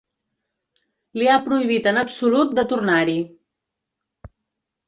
Li 1.21 1.29
ha 1.33 1.35
prohibit 1.49 1.89
en 1.93 2.01
absolut 2.05 2.57
de 2.61 2.65
tornar-hi. 2.73 3.17